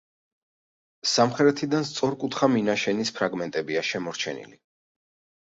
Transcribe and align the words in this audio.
სამხრეთიდან 1.11 1.85
სწორკუთხა 1.89 2.49
მინაშენის 2.55 3.13
ფრაგმენტებია 3.19 3.85
შემორჩენილი. 3.93 4.61